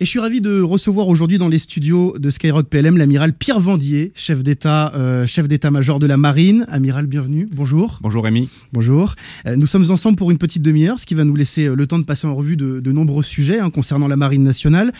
[0.00, 3.58] Et je suis ravi de recevoir aujourd'hui dans les studios de Skyrock PLM l'amiral Pierre
[3.58, 6.66] Vendier, chef d'état, euh, chef d'état-major de la marine.
[6.68, 7.48] Amiral, bienvenue.
[7.50, 7.98] Bonjour.
[8.00, 8.48] Bonjour Rémi.
[8.72, 9.16] Bonjour.
[9.46, 11.88] Euh, nous sommes ensemble pour une petite demi-heure, ce qui va nous laisser euh, le
[11.88, 14.92] temps de passer en revue de, de nombreux sujets hein, concernant la marine nationale.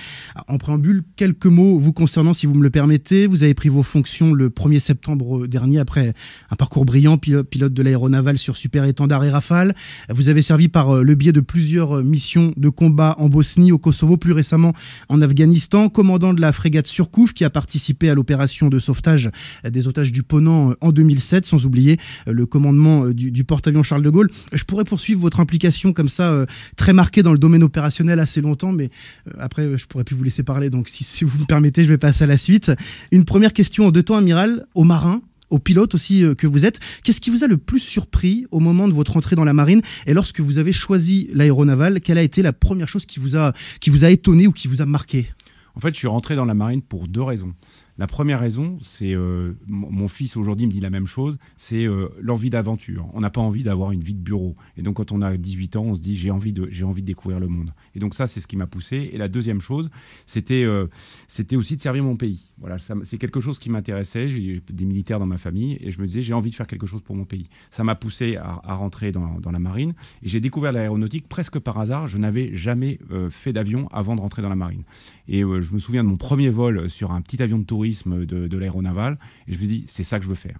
[0.49, 3.29] En préambule, quelques mots vous concernant, si vous me le permettez.
[3.29, 6.13] Vous avez pris vos fonctions le 1er septembre dernier après
[6.51, 9.77] un parcours brillant, pilote de l'aéronaval sur Super Étendard et Rafale.
[10.11, 14.17] Vous avez servi par le biais de plusieurs missions de combat en Bosnie, au Kosovo,
[14.17, 14.73] plus récemment
[15.09, 19.31] en Afghanistan, commandant de la frégate Surcouf qui a participé à l'opération de sauvetage
[19.65, 23.83] des otages du Ponant euh, en 2007, sans oublier euh, le commandement euh, du, porte-avions
[23.83, 24.31] Charles de Gaulle.
[24.53, 26.47] Je pourrais poursuivre votre implication comme ça,
[26.77, 28.91] très marquée dans le domaine opérationnel assez longtemps, mais
[29.39, 30.71] après, je pourrais plus vous laisser parler.
[30.71, 32.71] Donc, si, si vous me permettez, je vais passer à la suite.
[33.13, 36.79] Une première question en deux temps, amiral, aux marins aux pilotes aussi que vous êtes.
[37.05, 39.83] Qu'est-ce qui vous a le plus surpris au moment de votre entrée dans la marine
[40.07, 43.53] et lorsque vous avez choisi l'aéronaval Quelle a été la première chose qui vous a,
[43.81, 45.27] qui vous a étonné ou qui vous a marqué?
[45.75, 47.55] En fait, je suis rentré dans la marine pour deux raisons.
[47.99, 52.09] La première raison, c'est euh, mon fils aujourd'hui me dit la même chose, c'est euh,
[52.21, 53.09] l'envie d'aventure.
[53.13, 54.55] On n'a pas envie d'avoir une vie de bureau.
[54.77, 57.03] Et donc quand on a 18 ans, on se dit j'ai envie de j'ai envie
[57.03, 57.73] de découvrir le monde.
[57.97, 59.11] Et donc ça c'est ce qui m'a poussé.
[59.13, 59.91] Et la deuxième chose,
[60.27, 60.87] c'était euh,
[61.27, 62.53] c'était aussi de servir mon pays.
[62.59, 64.29] Voilà, c'est quelque chose qui m'intéressait.
[64.29, 66.87] J'ai des militaires dans ma famille et je me disais j'ai envie de faire quelque
[66.87, 67.49] chose pour mon pays.
[67.73, 72.07] Ça m'a poussé à, rentrer dans, la marine et j'ai découvert l'aéronautique presque par hasard.
[72.07, 72.99] Je n'avais jamais
[73.31, 74.83] fait d'avion avant de rentrer dans la marine.
[75.29, 78.47] Et je me souviens de mon premier vol sur un petit avion de tourisme de,
[78.47, 79.19] de l'aéronaval.
[79.47, 80.59] Et je me dis, c'est ça que je veux faire.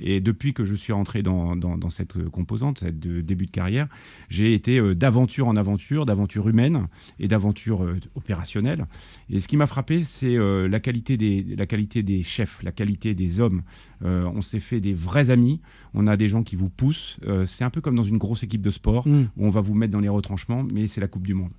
[0.00, 3.88] Et depuis que je suis rentré dans, dans, cette composante, cette début de carrière,
[4.28, 8.86] j'ai été euh, d'aventure en aventure, d'aventure humaine et d'aventure euh, opérationnelle.
[9.30, 12.72] Et ce qui m'a frappé, c'est euh, la, qualité des, la qualité des chefs, la
[12.72, 13.62] qualité des hommes.
[14.02, 15.60] on s'est fait des vrais amis,
[15.94, 17.18] on a des gens qui vous poussent.
[17.46, 19.28] c'est un peu comme dans une grosse équipe de sport mmh.
[19.36, 21.52] où on va vous mettre dans les retranchements, mais c'est la Coupe du Monde.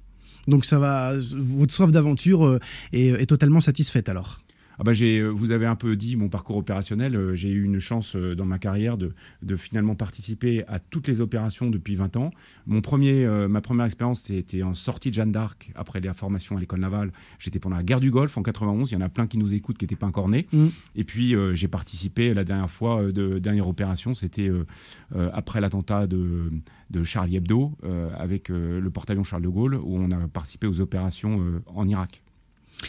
[0.47, 2.59] Donc ça va, votre soif d'aventure
[2.93, 4.44] est, est totalement satisfaite alors?
[4.77, 7.15] Ah bah euh, vous avez un peu dit mon parcours opérationnel.
[7.15, 11.07] Euh, j'ai eu une chance euh, dans ma carrière de, de, finalement participer à toutes
[11.07, 12.31] les opérations depuis 20 ans.
[12.65, 16.59] Mon premier, ma première expérience, c'était en sortie de Jeanne d'Arc après la formation à
[16.59, 17.11] l'école navale.
[17.39, 18.91] J'étais pendant la guerre du Golfe en 91.
[18.91, 20.47] Il y en a plein qui nous écoutent qui n'étaient pas encore nés.
[20.51, 20.67] Mmh.
[20.95, 24.49] Et puis j'ai participé la dernière fois de dernière opération, c'était
[25.33, 26.51] après l'attentat de,
[26.89, 27.77] de, Charlie Hebdo
[28.17, 32.21] avec le porte-avions Charles de Gaulle où on a participé aux opérations en Irak.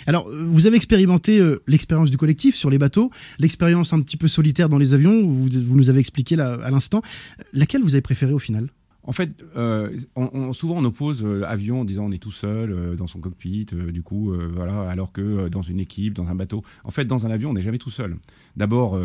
[0.06, 4.16] Alors, euh, vous avez expérimenté euh, l'expérience du collectif sur les bateaux, l'expérience un petit
[4.16, 7.02] peu solitaire dans les avions, vous, nous avez expliqué à l'instant.
[7.52, 8.68] Laquelle vous avez préféré au final?
[9.06, 12.72] En fait, euh, on, souvent on oppose euh, avion en disant on est tout seul
[12.72, 16.62] euh, dans son cockpit, du coup, voilà, alors que dans une équipe, dans un bateau.
[16.84, 18.17] En fait, dans un avion, on n'est jamais tout seul.
[18.56, 18.99] D'abord,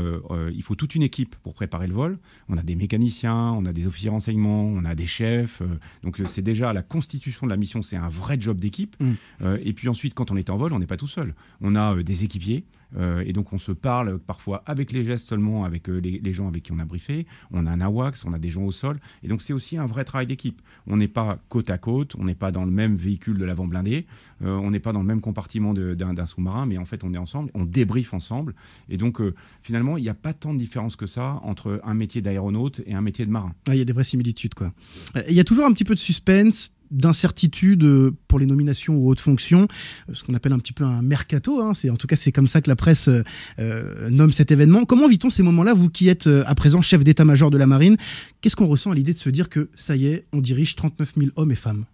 [0.53, 2.19] il faut toute une équipe pour préparer le vol.
[2.49, 5.61] On a des mécaniciens, on a des officiers renseignements, on a des chefs.
[6.03, 8.95] donc c'est déjà la constitution de la mission, c'est un vrai job d'équipe.
[8.99, 9.13] Mmh.
[9.63, 11.35] et puis ensuite, quand on est en vol, on n'est pas tout seul.
[11.61, 12.65] On a des équipiers.
[12.97, 16.47] Euh, et donc on se parle parfois avec les gestes seulement, avec euh, les, gens
[16.47, 17.25] avec qui on a briefé.
[17.51, 18.99] On a un AWACS, on a des gens au sol.
[19.23, 20.61] Et donc c'est aussi un vrai travail d'équipe.
[20.87, 23.67] On n'est pas côte à côte, on n'est pas dans le même véhicule de l'avant
[23.67, 24.05] blindé,
[24.43, 27.17] euh, on n'est pas dans le même compartiment d'un sous-marin, mais en fait on est
[27.17, 28.55] ensemble, on débriefe ensemble.
[28.89, 29.21] Et donc
[29.61, 32.93] finalement il n'y a pas tant de différence que ça entre un métier d'aéronaute et
[32.93, 33.53] un métier de marin.
[33.67, 34.71] Il y a des vraies similitudes quoi.
[35.27, 39.09] Il y a toujours un petit peu de suspense d'incertitude euh, pour les nominations ou
[39.09, 39.67] hautes fonctions,
[40.09, 41.61] euh, ce qu'on appelle un petit peu un mercato.
[41.61, 43.09] Hein, c'est en tout cas c'est comme ça que la presse
[43.59, 44.85] euh, nomme cet événement.
[44.85, 47.97] Comment vit-on ces moments-là, vous qui êtes à présent chef d'état-major de la marine?
[48.41, 51.13] Qu'est-ce qu'on ressent à l'idée de se dire que ça y est, on dirige 39
[51.17, 51.85] 000 hommes et femmes?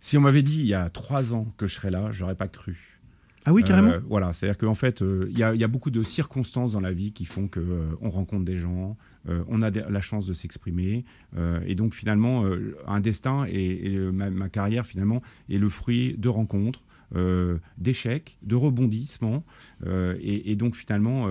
[0.00, 2.48] Si on m'avait dit il y a trois ans que je serais là, j'aurais pas
[2.48, 2.98] cru.
[3.46, 3.92] Ah oui, carrément.
[4.08, 7.48] voilà, c'est-à-dire qu'en fait, il y, a beaucoup de circonstances dans la vie qui font
[7.48, 8.98] qu'on on rencontre des gens,
[9.28, 11.04] euh, on a la chance de s'exprimer.
[11.36, 16.28] Euh, et donc finalement, euh, un destin et, ma, carrière finalement est le fruit de
[16.28, 16.82] rencontres.
[17.76, 19.44] d'échecs, de rebondissements.
[20.22, 21.26] Et, donc finalement,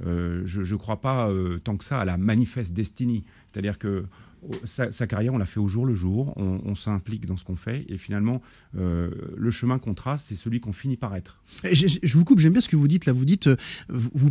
[0.00, 1.30] je ne crois pas
[1.64, 3.24] tant que ça à la manifeste destinée.
[3.46, 4.06] C'est-à-dire que
[4.42, 7.56] oh, sa, carrière, on la fait au jour le jour, on, s'implique dans ce qu'on
[7.56, 8.40] fait, et finalement,
[8.72, 11.42] le chemin qu'on trace, c'est celui qu'on finit par être.
[11.62, 13.12] Je, je, vous coupe, j'aime bien ce que vous dites là.
[13.12, 13.50] Vous dites,
[13.90, 14.30] vous,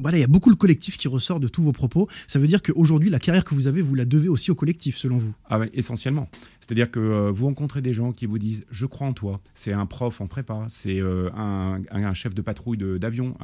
[0.00, 2.08] voilà, il y a beaucoup le collectif qui ressort de tous vos propos.
[2.26, 4.96] Ça veut dire qu'aujourd'hui, la carrière que vous avez, vous la devez aussi au collectif,
[4.96, 5.34] selon vous?
[5.48, 6.28] Ah essentiellement.
[6.60, 9.40] C'est-à-dire que euh, vous rencontrez des gens qui vous disent Je crois en toi.
[9.54, 13.36] C'est un prof en prépa, c'est euh, un, chef de patrouille d'avion.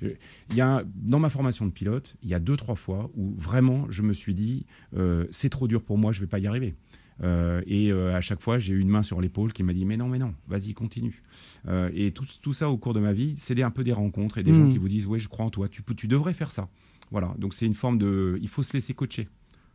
[0.00, 3.34] Il y a, dans ma formation de pilote, il y a deux, trois fois où
[3.36, 4.66] vraiment je me suis dit
[4.96, 6.74] euh, C'est trop dur pour moi, je ne vais pas y arriver.
[7.22, 9.84] Euh, et euh, à chaque fois, j'ai eu une main sur l'épaule qui m'a dit
[9.84, 11.22] Mais non, mais non, vas-y, continue.
[11.68, 14.38] Euh, et tout, tout, ça au cours de ma vie, c'est un peu des rencontres
[14.38, 14.72] et des gens mmh.
[14.72, 16.68] qui vous disent Oui, je crois en toi, tu, tu devrais faire ça.
[17.10, 18.38] Voilà, donc c'est une forme de.
[18.42, 19.28] Il faut se laisser coacher.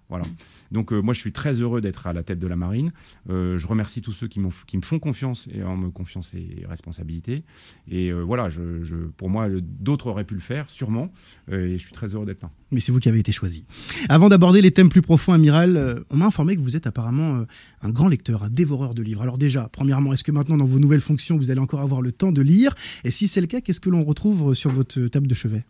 [0.09, 0.25] Voilà.
[0.71, 2.91] Donc moi, je suis très heureux d'être à la tête de la marine.
[3.27, 7.43] je remercie tous ceux qui, qui me font confiance et en me confiant ces responsabilités.
[7.89, 11.11] Et voilà, je, pour moi, d'autres auraient pu le faire, sûrement.
[11.51, 12.51] et je suis très heureux d'être là.
[12.71, 13.63] Mais c'est vous qui avez été choisi.
[14.09, 17.45] Avant d'aborder les thèmes plus profonds, Amiral, on m'a informé que vous êtes apparemment
[17.81, 19.21] un grand lecteur, un dévoreur de livres.
[19.21, 22.11] Alors déjà, premièrement, est-ce que maintenant, dans vos nouvelles fonctions, vous allez encore avoir le
[22.11, 22.73] temps de lire?
[23.03, 25.65] Et si c'est le cas, qu'est-ce que l'on retrouve sur votre table de chevet?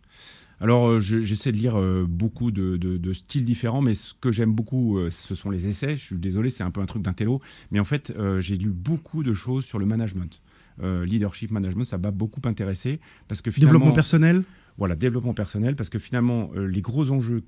[0.60, 4.98] Alors, euh, j'essaie de lire euh, beaucoup de, styles différents, mais ce que j'aime beaucoup,
[4.98, 5.96] euh, ce sont les essais.
[5.96, 7.40] Je suis désolé, c'est un peu un truc d'intello,
[7.70, 10.40] mais en fait, j'ai lu beaucoup de choses sur le management.
[10.82, 14.42] leadership management, ça m'a beaucoup intéressé parce que finalement, développement personnel?
[14.78, 17.42] Voilà, développement personnel, parce que finalement, euh, les gros enjeux,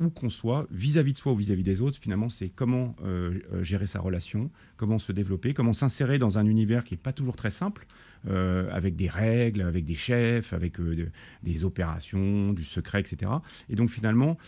[0.00, 3.62] où qu'on soit, vis-à-vis de soi ou vis-à-vis des autres, finalement, c'est comment euh, euh,
[3.62, 7.36] gérer sa relation, comment se développer, comment s'insérer dans un univers qui n'est pas toujours
[7.36, 7.86] très simple,
[8.26, 10.78] avec des règles, avec des chefs, avec
[11.42, 13.30] des opérations, du secret, etc.
[13.68, 14.38] Et donc, finalement,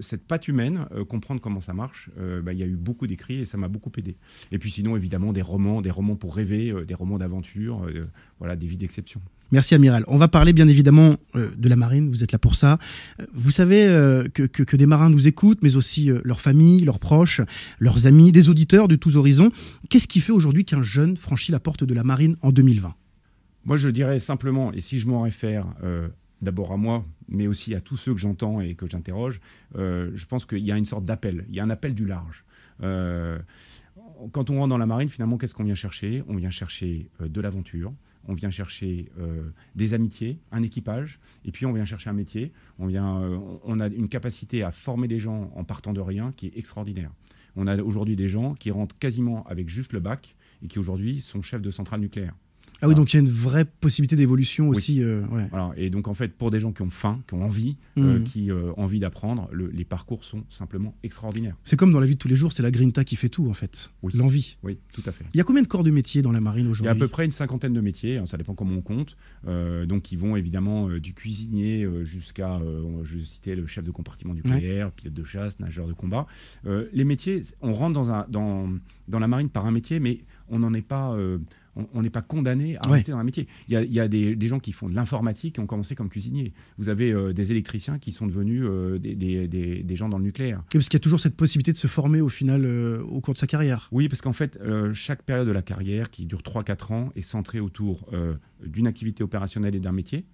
[0.00, 2.10] cette patte humaine, comprendre comment ça marche,
[2.42, 4.16] bah, il y a eu beaucoup d'écrits et ça m'a beaucoup aidé.
[4.50, 7.86] Et puis sinon, évidemment, des romans, des romans pour rêver, des romans d'aventure,
[8.40, 9.22] voilà, des vies d'exception.
[9.54, 10.02] Merci Amiral.
[10.08, 12.80] On va parler bien évidemment euh, de la marine, vous êtes là pour ça.
[13.20, 17.40] Euh, vous savez euh, que, des marins nous écoutent, mais aussi leurs familles, leurs proches,
[17.78, 19.52] leurs amis, des auditeurs de tous horizons.
[19.90, 22.96] Qu'est-ce qui fait aujourd'hui qu'un jeune franchit la porte de la marine en 2020
[23.64, 25.66] Moi je dirais simplement, et si je m'en réfère
[26.42, 29.40] d'abord à moi, mais aussi à tous ceux que j'entends et que j'interroge,
[29.76, 32.44] je pense qu'il y a une sorte d'appel, il y a un appel du large
[34.32, 36.24] quand on rentre dans la marine, finalement, qu'est-ce qu'on vient chercher?
[36.28, 37.92] On vient chercher de l'aventure,
[38.26, 42.52] on vient chercher euh, des amitiés, un équipage, et puis on vient chercher un métier.
[42.80, 46.56] Euh, on a une capacité à former des gens en partant de rien qui est
[46.56, 47.10] extraordinaire.
[47.56, 51.20] On a aujourd'hui des gens qui rentrent quasiment avec juste le bac et qui aujourd'hui
[51.20, 52.34] sont chefs de centrale nucléaire.
[52.82, 55.02] Ah oui, donc il y a une vraie possibilité d'évolution aussi.
[55.02, 55.24] Euh,
[55.76, 58.24] Et donc en fait, pour des gens qui ont faim, qui ont envie, euh, mmh.
[58.24, 61.56] qui ont envie d'apprendre, les parcours sont simplement extraordinaires.
[61.64, 63.48] C'est comme dans la vie de tous les jours, c'est la grinta qui fait tout
[63.48, 63.90] en fait.
[64.12, 64.56] L'envie.
[64.62, 65.24] Oui, tout à fait.
[65.32, 67.04] Il y a combien de corps de métiers dans la marine aujourd'hui Il y a
[67.04, 69.16] à peu près une cinquantaine de métiers, hein, ça dépend comment on compte.
[69.46, 72.60] Euh, donc ils vont évidemment du cuisinier jusqu'à,
[73.04, 76.26] je citais le chef de compartiment nucléaire, pilote de chasse, nageur de combat.
[76.64, 78.68] les métiers, on rentre dans, un, dans,
[79.08, 81.16] dans la marine par un métier, mais on n'en est pas
[81.76, 83.48] on n'est pas condamné à rester dans un métier.
[83.68, 86.52] Il y a, des, gens qui font de l'informatique qui ont commencé comme cuisiniers.
[86.78, 90.62] Vous avez euh, des électriciens qui sont devenus euh, des, gens dans le nucléaire.
[90.72, 93.34] parce qu'il y a toujours cette possibilité de se former au final euh, au cours
[93.34, 93.88] de sa carrière.
[93.92, 94.58] Oui, parce qu'en fait,
[94.92, 98.08] chaque période de la carrière qui dure 3-4 ans est centrée autour
[98.64, 100.24] d'une activité opérationnelle et d'un métier.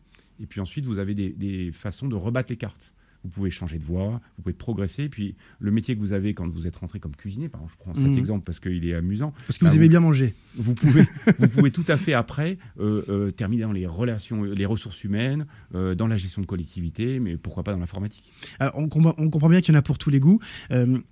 [0.40, 2.92] Et puis ensuite, vous avez des façons de rebattre les cartes
[3.24, 5.08] vous pouvez changer de voie, vous pouvez progresser.
[5.08, 7.84] Puis le métier que vous avez quand vous êtes rentré comme cuisinier, par exemple, je
[7.84, 8.18] prends cet mmh.
[8.18, 9.32] exemple parce qu'il est amusant.
[9.46, 10.34] Parce que vous bah, aimez bien manger.
[10.56, 11.04] Vous pouvez,
[11.38, 15.46] vous pouvez tout à fait après euh, euh, terminer dans les relations, les ressources humaines,
[15.74, 18.32] euh, dans la gestion de collectivité, mais pourquoi pas dans l'informatique.
[18.74, 18.88] On,
[19.18, 20.40] on, comprend bien qu'il y en a pour tous les goûts,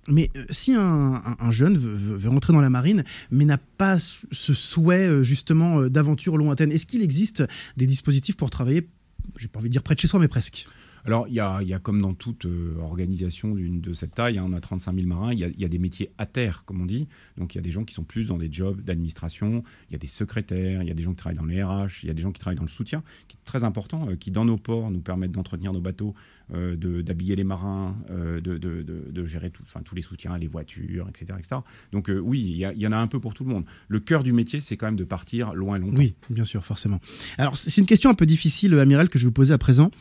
[0.07, 5.23] mais si un, jeune veut, veut, rentrer dans la marine, mais n'a pas ce souhait
[5.23, 7.43] justement d'aventure lointaine, est-ce qu'il existe
[7.77, 8.89] des dispositifs pour travailler,
[9.37, 10.67] j'ai pas envie de dire près de chez soi, mais presque?
[11.05, 14.59] Alors, il y a, comme dans toute euh, organisation de cette taille, hein, on a
[14.59, 17.07] 35 000 marins, il y, a, des métiers à terre, comme on dit.
[17.37, 19.95] Donc, il y a des gens qui sont plus dans des jobs d'administration, il y
[19.95, 22.09] a des secrétaires, il y a des gens qui travaillent dans les RH, il y
[22.09, 24.45] a des gens qui travaillent dans le soutien, qui est très important, euh, qui dans
[24.45, 26.13] nos ports nous permettent d'entretenir nos bateaux,
[26.53, 31.37] euh, d'habiller les marins, de, gérer tous les soutiens, les voitures, etc.
[31.37, 31.61] etc.
[31.91, 33.65] Donc, oui, il y, en a un peu pour tout le monde.
[33.87, 35.97] Le cœur du métier, c'est quand même de partir loin et longtemps.
[35.97, 36.99] Oui, bien sûr, forcément.
[37.37, 39.91] Alors, c'est une question un peu difficile, Amiral, que je vais vous poser à présent.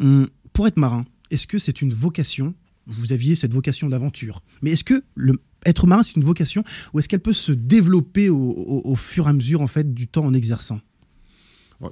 [0.00, 2.54] Hum, pour être marin, est-ce que c'est une vocation?
[2.86, 4.42] Vous aviez cette vocation d'aventure.
[4.62, 8.28] Mais est-ce que le, être marin, c'est une vocation ou est-ce qu'elle peut se développer
[8.30, 10.80] au, fur et à mesure en fait, du temps en exerçant?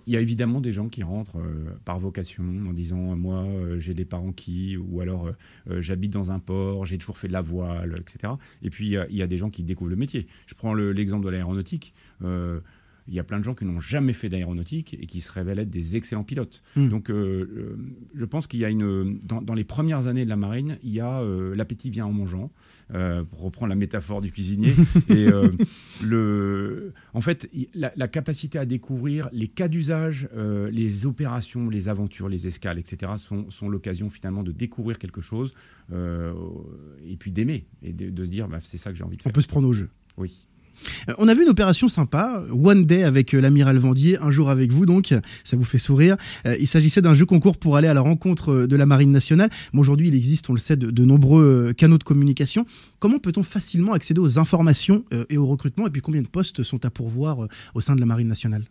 [0.06, 3.80] Il y a évidemment des gens qui rentrent euh, par vocation en disant moi euh,
[3.80, 5.30] j'ai des parents qui ou alors
[5.70, 8.34] euh, j'habite dans un port, j'ai toujours fait de la voile, etc.
[8.60, 10.26] Et puis il y, a des gens qui découvrent le métier.
[10.46, 11.94] Je prends l'exemple de l'aéronautique
[13.08, 15.58] il y a plein de gens qui n'ont jamais fait d'aéronautique et qui se révèlent
[15.58, 16.62] être des excellents pilotes.
[16.76, 16.88] Hmm.
[16.90, 17.76] Donc, euh, euh,
[18.14, 19.18] je pense qu'il y a une.
[19.20, 22.50] Dans, les premières années de la marine, il y a euh, l'appétit vient en mangeant,
[23.30, 24.74] pour reprendre la métaphore du cuisinier.
[25.08, 25.28] et
[26.02, 30.28] le, en fait, la, capacité à découvrir les cas d'usage,
[30.70, 35.52] les opérations, les aventures, les escales, etc., sont, sont l'occasion finalement de découvrir quelque chose
[35.92, 39.30] et puis d'aimer et de, se dire bah, c'est ça que j'ai envie de faire.
[39.30, 39.90] On peut se prendre au jeu.
[40.16, 40.47] Oui.
[41.08, 44.50] Euh, on a vu une opération sympa, One Day avec euh, l'amiral Vendier, un jour
[44.50, 46.16] avec vous donc, ça vous fait sourire.
[46.46, 49.50] Euh, il s'agissait d'un jeu concours pour aller à la rencontre de la Marine nationale.
[49.72, 52.66] Mais aujourd'hui, il existe, on le sait, de, nombreux canaux de communication.
[52.98, 55.86] Comment peut-on facilement accéder aux informations et au recrutement?
[55.86, 58.64] Et puis combien de postes sont à pourvoir au sein de la Marine nationale?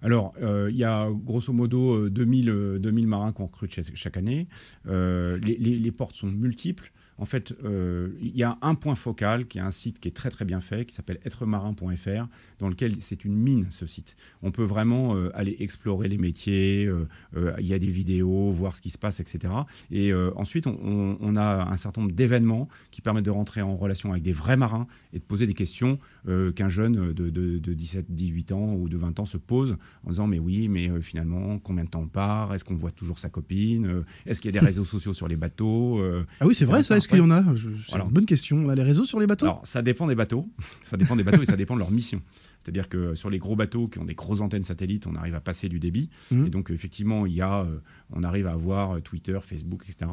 [0.00, 4.46] Alors, il y a grosso modo 2000, 2000 marins qu'on recrute chaque, année.
[4.86, 6.92] les, portes sont multiples.
[7.18, 10.12] En fait, euh, il y a un point focal qui est un site qui est
[10.12, 12.26] très très bien fait, qui s'appelle êtremarin.fr,
[12.58, 14.16] dans lequel c'est une mine ce site.
[14.42, 18.76] On peut vraiment euh, aller explorer les métiers, euh, il y a des vidéos, voir
[18.76, 19.52] ce qui se passe, etc.
[19.90, 24.22] Et ensuite, on, a un certain nombre d'événements qui permettent de rentrer en relation avec
[24.22, 28.74] des vrais marins et de poser des questions qu'un jeune de, de, 17, 18 ans
[28.74, 32.02] ou de 20 ans se pose en disant mais oui, mais finalement, combien de temps
[32.02, 32.54] on part?
[32.54, 34.04] Est-ce qu'on voit toujours sa copine?
[34.26, 36.02] Est-ce qu'il y a des réseaux sociaux sur les bateaux?
[36.40, 36.96] Ah oui, c'est vrai ça.
[37.02, 37.42] Est-ce qu'il y en a?
[37.88, 38.56] C'est une bonne question.
[38.58, 39.46] On a les réseaux sur les bateaux?
[39.46, 40.48] Alors, ça dépend des bateaux.
[40.82, 42.22] Ça dépend des bateaux et ça dépend de leur mission.
[42.62, 45.40] C'est-à-dire que sur les gros bateaux qui ont des grosses antennes satellites, on arrive à
[45.40, 46.10] passer du débit.
[46.30, 46.46] Mmh.
[46.46, 47.78] Et donc, effectivement, il y a, euh,
[48.12, 50.10] on arrive à avoir euh, Twitter, Facebook, etc.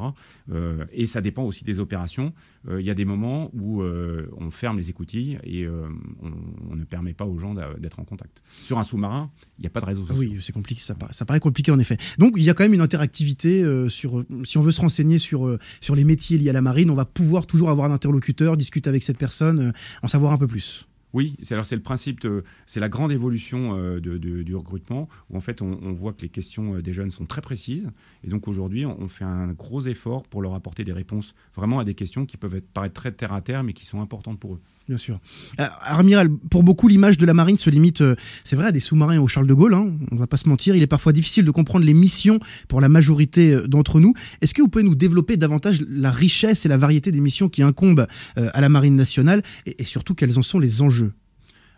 [0.50, 2.32] Euh, et ça dépend aussi des opérations.
[2.68, 7.24] il y a des moments où on ferme les écoutilles et on, ne permet pas
[7.24, 8.42] aux gens d'être en contact.
[8.52, 10.18] Sur un sous-marin, il n'y a pas de réseau social.
[10.18, 10.80] Oui, c'est compliqué.
[10.80, 11.98] Ça paraît, ça paraît, compliqué en effet.
[12.18, 14.24] Donc, il y a quand même une interactivité sur.
[14.44, 17.04] Si on veut se renseigner sur, sur les métiers liés à la marine, on va
[17.04, 20.86] pouvoir toujours avoir un interlocuteur, discuter avec cette personne, en savoir un peu plus.
[21.12, 22.26] Oui, c'est alors c'est le principe,
[22.66, 26.76] c'est la grande évolution euh, du recrutement où en fait on, voit que les questions
[26.76, 27.90] euh, des jeunes sont très précises
[28.22, 31.84] et donc aujourd'hui on, fait un gros effort pour leur apporter des réponses vraiment à
[31.84, 34.60] des questions qui peuvent paraître très terre à terre mais qui sont importantes pour eux.
[34.90, 35.20] Bien sûr.
[35.60, 38.80] Euh, Amiral, pour beaucoup, l'image de la marine se limite, euh, c'est vrai, à des
[38.80, 39.74] sous-marins au Charles de Gaulle.
[39.74, 40.74] Hein, on ne va pas se mentir.
[40.74, 44.14] Il est parfois difficile de comprendre les missions pour la majorité euh, d'entre nous.
[44.40, 47.62] Est-ce que vous pouvez nous développer davantage la richesse et la variété des missions qui
[47.62, 51.12] incombent à la marine nationale et, surtout quels en sont les enjeux?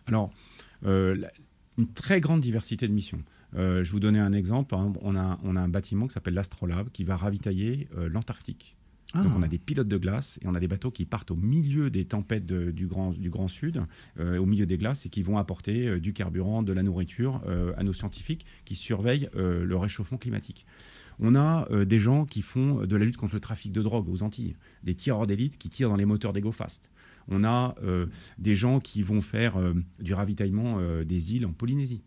[0.06, 0.30] Alors,
[0.82, 1.28] une
[1.94, 3.20] très grande diversité de missions.
[3.54, 4.74] je vous donner un exemple.
[5.02, 8.74] On a, on a un bâtiment qui s'appelle l'Astrolabe qui va ravitailler l'Antarctique.
[9.14, 9.48] Donc on a ah.
[9.48, 12.46] des pilotes de glace et on a des bateaux qui partent au milieu des tempêtes
[12.46, 13.82] du, grand, du Grand Sud,
[14.18, 17.42] euh, au milieu des glaces, et qui vont apporter euh, du carburant, de la nourriture
[17.46, 20.66] euh, à nos scientifiques qui surveillent le réchauffement climatique.
[21.18, 24.22] On a des gens qui font de la lutte contre le trafic de drogue aux
[24.22, 26.90] Antilles, des tireurs d'élite qui tirent dans les moteurs des Go Fast.
[27.28, 27.74] On a
[28.38, 29.54] des gens qui vont faire
[30.00, 32.02] du ravitaillement des îles en Polynésie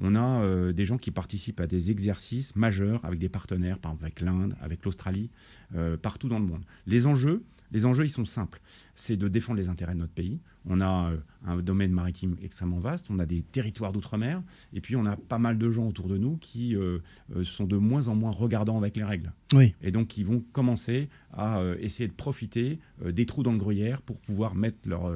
[0.00, 3.92] on a euh, des gens qui participent à des exercices majeurs avec des partenaires, par
[3.92, 5.30] exemple avec l'Inde, avec l'Australie,
[5.74, 6.64] euh, partout dans le monde.
[6.86, 7.42] Les enjeux,
[7.72, 8.60] les enjeux, ils sont simples.
[8.94, 10.40] C'est de défendre les intérêts de notre pays.
[10.66, 11.16] On a euh,
[11.46, 14.42] un domaine maritime extrêmement vaste, on a des territoires d'outre-mer,
[14.72, 16.76] et puis on a pas mal de gens autour de nous qui
[17.44, 19.32] sont de moins en moins regardants avec les règles.
[19.54, 19.74] Oui.
[19.82, 24.20] Et donc qui vont commencer à essayer de profiter des trous dans le gruyère pour
[24.20, 25.12] pouvoir mettre leur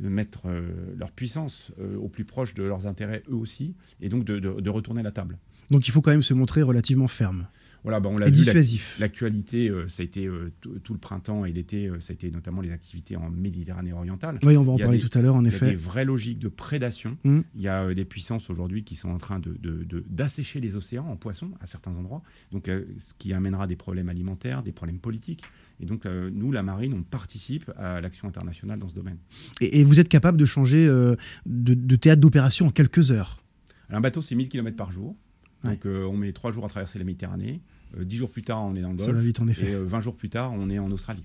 [0.00, 4.24] mettre euh, leur puissance euh, au plus proche de leurs intérêts eux aussi, et donc
[4.24, 5.38] de, retourner la table.
[5.70, 7.46] Donc il faut quand même se montrer relativement ferme.
[7.84, 8.98] Voilà, bah, on l'a vu, dissuasif.
[8.98, 10.28] L'actualité, euh, ça a été
[10.82, 14.40] tout le printemps et l'été, ça a été notamment les activités en Méditerranée orientale.
[14.42, 15.66] Oui, on va en parler tout à l'heure, en effet.
[15.66, 17.16] Il y a des vraies logiques de prédation.
[17.24, 17.40] Mmh.
[17.54, 19.40] Il y a des puissances aujourd'hui qui sont en train
[20.08, 22.22] d'assécher de, les océans en poissons à certains endroits,
[22.52, 25.44] donc ce qui amènera des problèmes alimentaires, des problèmes politiques.
[25.80, 29.18] Et donc, euh, nous, la marine, on participe à l'action internationale dans ce domaine.
[29.60, 33.36] Et, vous êtes capable de changer euh, de, théâtre d'opération en quelques heures?
[33.90, 35.16] Un bateau, c'est 1000 km par jour.
[35.64, 37.60] Donc, euh, on met 3 jours à traverser la Méditerranée.
[38.00, 39.08] 10 jours plus tard, on est dans le Golfe.
[39.08, 39.72] Ça va vite, en effet.
[39.72, 41.24] Et 20 jours plus tard, on est en Australie.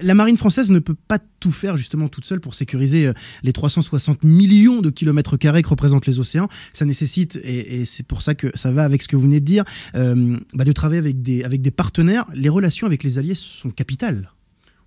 [0.00, 3.12] La marine française ne peut pas tout faire justement toute seule pour sécuriser euh,
[3.42, 6.48] les 360 millions de kilomètres carrés que représentent les océans.
[6.72, 9.44] Ça nécessite, et, c'est pour ça que ça va avec ce que vous venez de
[9.44, 12.26] dire, euh, bah, de travailler avec des, avec des partenaires.
[12.34, 14.30] Les relations avec les alliés sont capitales.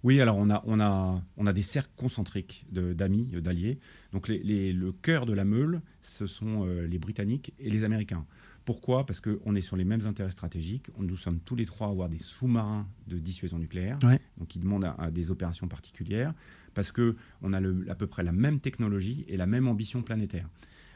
[0.03, 3.79] Oui, alors on a, on a, on a des cercles concentriques d'amis, d'alliés.
[4.13, 8.23] Donc le cœur de la meule, ce sont euh, les Britanniques et les Américains.
[8.65, 9.05] Pourquoi?
[9.05, 10.87] Parce qu'on est sur les mêmes intérêts stratégiques.
[10.97, 14.91] Nous sommes tous les trois à avoir des sous-marins de dissuasion nucléaire, donc qui demandent
[14.97, 16.33] à, des opérations particulières,
[16.73, 20.49] parce qu'on a à peu près la même technologie et la même ambition planétaire.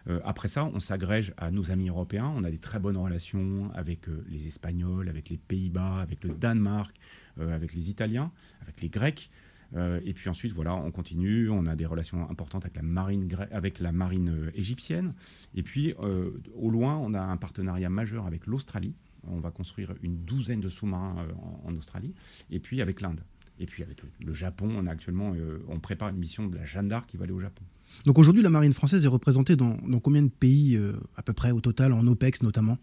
[0.08, 2.34] Euh, après ça, on s'agrège à nos amis européens.
[2.36, 6.34] On a des très bonnes relations avec euh, les Espagnols, avec les Pays-Bas, avec le
[6.34, 6.96] Danemark,
[7.40, 9.30] euh, avec les Italiens, avec les Grecs.
[9.76, 11.50] Euh, et puis ensuite, voilà, on continue.
[11.50, 15.14] On a des relations importantes avec la marine, avec la marine euh, égyptienne.
[15.56, 18.94] Et puis, euh, au loin, on a un partenariat majeur avec l'Australie.
[19.28, 21.28] On va construire une douzaine de sous-marins
[21.66, 22.14] en, Australie.
[22.52, 23.22] Et puis avec l'Inde.
[23.60, 25.34] Et puis avec le, Japon, on a actuellement,
[25.68, 27.62] on prépare une mission de la Jeanne d'Arc qui va aller au Japon.
[28.06, 30.80] Donc aujourd'hui, la marine française est représentée dans, dans combien de pays
[31.18, 32.78] à peu près au total, en OPEX notamment?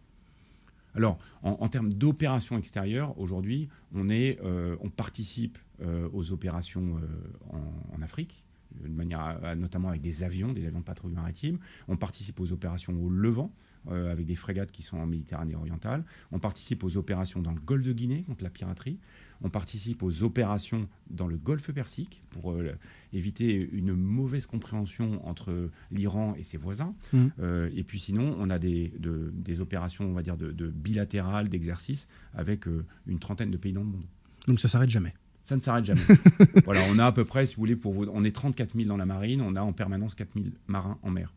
[0.97, 7.57] Alors, en, termes d'opérations extérieures, aujourd'hui, on, on participe euh, aux opérations euh,
[7.95, 8.45] en, Afrique,
[9.57, 11.59] notamment avec des avions, des avions de patrouille maritime.
[11.87, 13.53] On participe aux opérations au Levant,
[13.91, 16.05] euh, avec des frégates qui sont en Méditerranée orientale.
[16.33, 18.99] On participe aux opérations dans le golfe de Guinée contre la piraterie.
[19.43, 22.57] On participe aux opérations dans le golfe Persique pour
[23.13, 26.95] éviter une mauvaise compréhension entre l'Iran et ses voisins.
[27.13, 27.27] Mmh.
[27.75, 32.09] et puis sinon, on a des, des opérations, on va dire, de, de bilatérales, d'exercices
[32.33, 32.65] avec
[33.07, 34.07] une trentaine de pays dans le monde.
[34.47, 36.01] Donc ça s'arrête jamais Ça ne s'arrête jamais.
[36.65, 38.89] voilà, on a à peu près, si vous voulez, pour vous, on est 34 000
[38.89, 41.33] dans la marine, on a en permanence 4 000 marins en mer.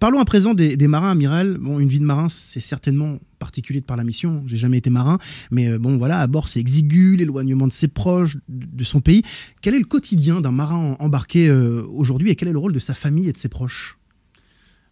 [0.00, 1.58] Parlons à présent des, marins amiral.
[1.58, 4.42] Bon, une vie de marin, c'est certainement particulier de par la mission.
[4.46, 5.18] J'ai jamais été marin,
[5.50, 9.22] mais euh, bon, voilà, à bord, c'est exigu, l'éloignement de ses proches, de, son pays.
[9.62, 12.78] Quel est le quotidien d'un marin embarqué euh, aujourd'hui et quel est le rôle de
[12.78, 13.98] sa famille et de ses proches?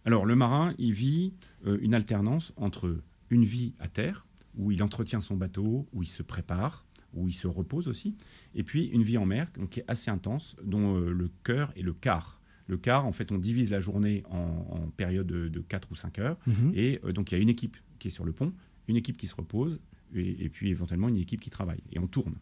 [0.05, 1.33] Alors, le marin, il vit
[1.65, 2.97] euh, une alternance entre
[3.29, 7.33] une vie à terre, où il entretient son bateau, où il se prépare, où il
[7.33, 8.15] se repose aussi,
[8.55, 11.93] et puis une vie en mer qui est assez intense, dont le cœur est le
[11.93, 12.36] quart.
[12.67, 16.37] Le quart, en fait, on divise la journée en, périodes de, 4 ou 5 heures,
[16.45, 16.71] mhm.
[16.75, 18.53] et euh, donc il y a une équipe qui est sur le pont,
[18.87, 19.79] une équipe qui se repose,
[20.15, 22.35] et, puis éventuellement une équipe qui travaille, et on tourne.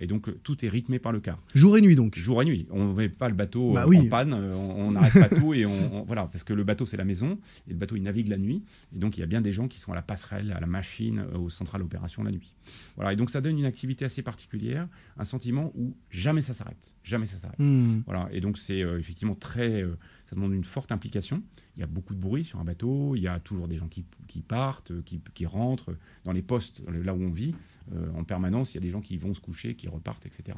[0.00, 1.42] Et donc tout est rythmé par le quart.
[1.54, 2.16] Jour et nuit donc.
[2.16, 2.66] Jour et nuit.
[2.70, 5.52] On ne met pas le bateau bah euh, en panne, euh, on n'arrête pas tout
[5.52, 7.38] et on, voilà parce que le bateau c'est la maison
[7.68, 8.62] et le bateau il navigue la nuit
[8.94, 10.66] et donc il y a bien des gens qui sont à la passerelle, à la
[10.66, 12.54] machine, euh, aux centrales d'opération la nuit.
[12.96, 16.92] Voilà et donc ça donne une activité assez particulière, un sentiment où jamais ça s'arrête,
[17.02, 17.58] jamais ça s'arrête.
[17.58, 18.00] Hmm.
[18.06, 19.82] Voilà et donc c'est effectivement très,
[20.28, 21.42] ça demande une forte implication.
[21.76, 23.88] Il y a beaucoup de bruit sur un bateau, il y a toujours des gens
[23.88, 24.04] qui,
[24.42, 27.54] partent, qui, qui rentrent dans les postes là où on vit.
[27.92, 28.72] Euh, en permanence.
[28.72, 30.56] Il y a des gens qui vont se coucher, qui repartent, etc.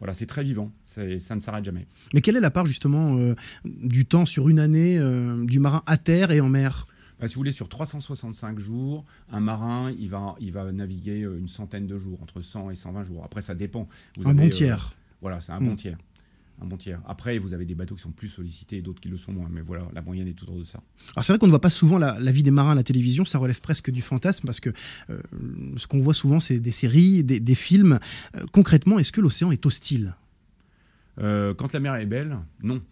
[0.00, 1.86] Voilà, c'est très vivant, ça ne s'arrête jamais.
[2.12, 5.84] Mais quelle est la part justement euh, du temps sur une année euh, du marin
[5.86, 6.88] à terre et en mer?
[7.20, 11.48] Bah, si vous voulez, sur 365 jours, un marin, il va, il va naviguer une
[11.48, 13.22] centaine de jours, entre 100 et 120 jours.
[13.24, 13.88] Après, ça dépend.
[14.24, 14.96] un bon tiers.
[15.20, 15.76] voilà, c'est un bon hmm.
[15.76, 15.98] tiers
[16.60, 17.00] un bon tiers.
[17.06, 19.48] Après, vous avez des bateaux qui sont plus sollicités et d'autres qui le sont moins.
[19.50, 20.80] Mais voilà, la moyenne est autour de ça.
[21.14, 23.24] Alors c'est vrai qu'on ne voit pas souvent la, vie des marins à la télévision.
[23.24, 24.70] Ça relève presque du fantasme parce que
[25.10, 25.18] euh,
[25.76, 27.98] ce qu'on voit souvent, c'est des séries, des, films.
[28.36, 30.14] Euh, concrètement, est-ce que l'océan est hostile?
[31.18, 32.82] Euh, Quand la mer est belle, non.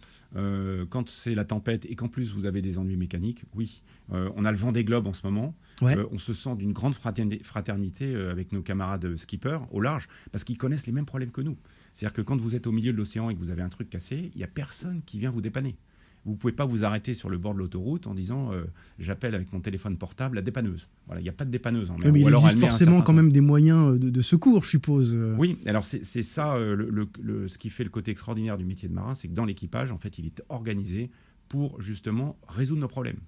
[0.89, 3.83] quand c'est la tempête et qu'en plus vous avez des ennuis mécaniques, oui.
[4.09, 5.55] on a le vent des globes en ce moment.
[5.81, 10.87] on se sent d'une grande fraternité avec nos camarades skippers au large parce qu'ils connaissent
[10.87, 11.57] les mêmes problèmes que nous.
[11.95, 13.89] C'est-à-dire que quand vous êtes au milieu de l'océan et que vous avez un truc
[13.89, 15.77] cassé, il n'y a personne qui vient vous dépanner.
[16.25, 18.65] Vous ne pouvez pas vous arrêter sur le bord de l'autoroute en disant euh,
[18.99, 20.89] j'appelle avec mon téléphone portable la dépanneuse.
[21.05, 22.11] Voilà, il n'y a pas de dépanneuse en mer.
[22.11, 25.15] mais il existe forcément quand même des moyens euh, de, secours, je suppose.
[25.15, 25.35] Euh.
[25.37, 29.15] Oui, alors c'est ça le, ce qui fait le côté extraordinaire du métier de marin,
[29.15, 31.11] c'est que dans l'équipage, en fait, il est organisé
[31.47, 33.19] pour justement résoudre nos problèmes.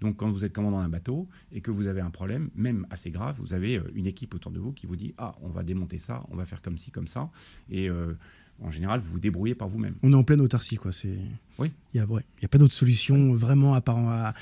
[0.00, 3.10] Donc quand vous êtes commandant d'un bateau et que vous avez un problème, même assez
[3.10, 5.62] grave, vous avez euh, une équipe autour de vous qui vous dit ah on va
[5.62, 7.30] démonter ça, on va faire comme ci comme ça
[7.70, 8.16] et euh,
[8.62, 9.94] en général vous vous débrouillez par vous-même.
[10.02, 10.92] On est en pleine autarcie quoi.
[10.92, 11.18] C'est
[11.58, 11.72] oui.
[11.94, 12.06] Il y a
[12.42, 14.34] y a pas d'autre solution vraiment à part à...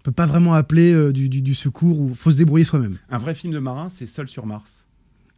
[0.00, 2.98] on peut pas vraiment appeler euh, du, secours ou faut se débrouiller soi-même.
[3.10, 4.86] Un vrai film de marin c'est Seul sur Mars.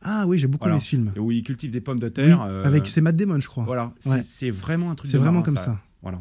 [0.07, 1.15] Ah oui, j'ai beaucoup aimé ce film.
[1.17, 2.43] Où il cultive des pommes de terre.
[2.43, 3.65] avec c'est Matt Damon, je crois.
[3.65, 5.11] Voilà, c'est vraiment un truc.
[5.11, 5.81] C'est vraiment comme ça.
[6.03, 6.21] Voilà.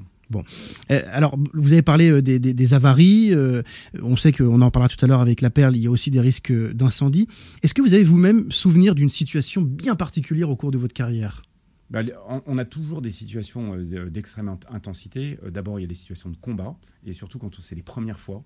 [0.92, 3.34] Euh, alors vous avez parlé euh, des, avaries.
[3.34, 3.62] Euh,
[4.02, 5.76] on sait qu'on en parlera tout à l'heure avec la perle.
[5.76, 7.28] Il y a aussi des risques d'incendie.
[7.62, 11.42] Est-ce que vous avez vous-même souvenir d'une situation bien particulière au cours de votre carrière?
[11.90, 12.02] Bah,
[12.48, 15.38] on a toujours des situations d'extrême intensité.
[15.52, 18.44] D'abord, il y a des situations de combat, et surtout quand c'est les premières fois.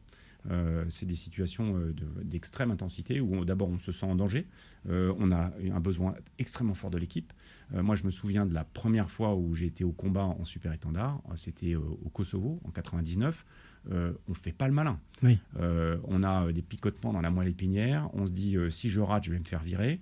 [0.50, 4.48] Euh, c'est des situations euh, d'extrême intensité où d'abord on se sent en danger,
[4.90, 7.34] euh, on a un besoin extrêmement fort de l'équipe.
[7.74, 10.72] moi, je me souviens de la première fois où j'ai été au combat en super
[10.72, 13.46] étendard, c'était au Kosovo en 99.
[13.90, 15.00] on ne fait pas le malin.
[15.64, 18.10] on a des picotements dans la moelle épinière.
[18.14, 20.00] On se dit si je rate, je vais me faire virer.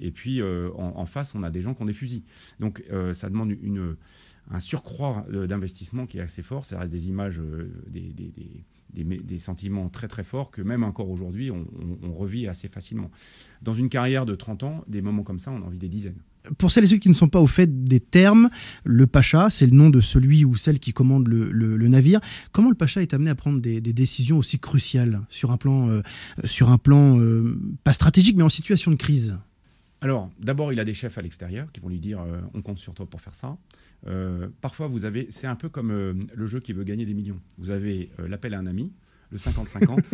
[0.00, 2.24] et puis en, face, on a des gens qui ont des fusils.
[2.58, 3.96] Donc ça demande une,
[4.50, 6.64] un surcroît d'investissement qui est assez fort.
[6.64, 7.40] Ça reste des images
[7.86, 8.64] des, des,
[9.38, 11.66] sentiments très très forts que même encore aujourd'hui, on,
[12.12, 13.10] revit assez facilement.
[13.62, 16.20] Dans une carrière de 30 ans, des moments comme ça, on en vit des dizaines.
[16.56, 18.48] Pour celles et ceux qui ne sont pas au fait des termes,
[18.84, 22.20] le pacha, c'est le nom de celui ou celle qui commande le, navire.
[22.52, 26.02] Comment le pacha est amené à prendre des, décisions aussi cruciales sur un plan, euh,
[26.44, 29.38] sur un plan euh, pas stratégique, mais en situation de crise?
[30.00, 32.78] Alors, d'abord, il a des chefs à l'extérieur qui vont lui dire euh, on compte
[32.78, 33.58] sur toi pour faire ça.
[34.06, 37.14] Euh, parfois, vous avez, c'est un peu comme euh, le jeu qui veut gagner des
[37.14, 37.40] millions.
[37.58, 38.92] Vous avez l'appel à un ami,
[39.30, 40.04] le 50-50,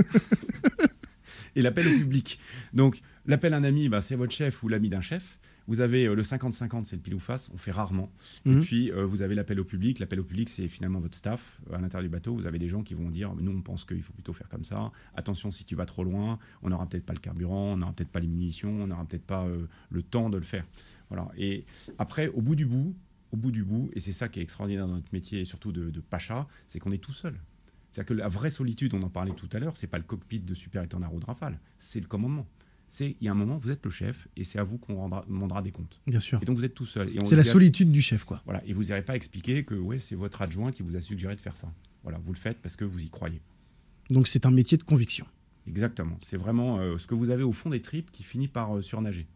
[1.56, 2.38] et l'appel au public.
[2.72, 5.38] Donc, l'appel à un ami, bah, c'est votre chef ou l'ami d'un chef.
[5.66, 8.10] Vous avez euh, le 50-50, c'est le pile ou face, on fait rarement.
[8.44, 8.62] Et mhm.
[8.62, 9.98] puis, euh, vous avez l'appel au public.
[9.98, 11.60] L'appel au public, c'est finalement votre staff.
[11.72, 14.02] À l'intérieur du bateau, vous avez des gens qui vont dire Nous, on pense qu'il
[14.02, 14.92] faut plutôt faire comme ça.
[15.14, 18.10] Attention, si tu vas trop loin, on n'aura peut-être pas le carburant, on n'aura peut-être
[18.10, 20.66] pas les munitions, on n'aura peut-être pas euh, le temps de le faire.
[21.08, 21.28] Voilà.
[21.36, 21.64] Et
[21.98, 22.94] après, au bout du bout,
[23.32, 25.72] au bout du bout, et c'est ça qui est extraordinaire dans notre métier, et surtout
[25.72, 27.38] de, de Pacha, c'est qu'on est tout seul.
[27.90, 30.40] C'est-à-dire que la vraie solitude, on en parlait tout à l'heure, c'est pas le cockpit
[30.40, 32.46] de Super Étendard ou de Rafale, c'est le commandement
[32.94, 35.08] c'est il y a un moment, vous êtes le chef et c'est à vous qu'on
[35.26, 36.00] demandera des comptes.
[36.06, 36.38] Bien sûr.
[36.40, 37.10] Et donc vous êtes tout seul.
[37.24, 38.40] C'est la solitude du chef, quoi.
[38.44, 38.62] Voilà.
[38.66, 41.40] Et vous n'irez pas expliquer que ouais, c'est votre adjoint qui vous a suggéré de
[41.40, 41.72] faire ça.
[42.04, 43.40] Voilà, vous le faites parce que vous y croyez.
[44.10, 45.26] Donc c'est un métier de conviction.
[45.66, 46.18] Exactement.
[46.22, 48.82] C'est vraiment euh, ce que vous avez au fond des tripes qui finit par euh,
[48.82, 49.26] surnager.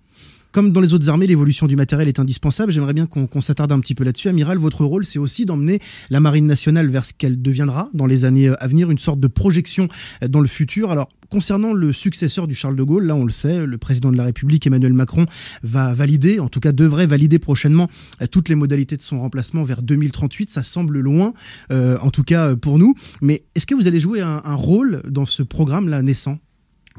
[0.50, 2.72] Comme dans les autres armées, l'évolution du matériel est indispensable.
[2.72, 4.28] J'aimerais bien qu'on s'attarde un petit peu là-dessus.
[4.28, 8.24] Amiral, votre rôle, c'est aussi d'emmener la marine nationale vers ce qu'elle deviendra dans les
[8.24, 9.88] années à venir, une sorte de projection
[10.26, 10.90] dans le futur.
[10.90, 14.16] Alors, Concernant le successeur du Charles de Gaulle, là on le sait, le président de
[14.16, 15.26] la République Emmanuel Macron
[15.62, 17.88] va valider, en tout cas devrait valider prochainement
[18.22, 20.48] euh, toutes les modalités de son remplacement vers 2038.
[20.48, 21.34] Ça semble loin,
[21.70, 22.94] euh, en tout cas pour nous.
[23.20, 26.38] Mais est-ce que vous allez jouer un, rôle dans ce programme-là naissant?